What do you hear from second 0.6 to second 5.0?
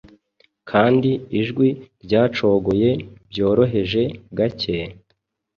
Kandi ijwi ryacogoye byoroheje gake;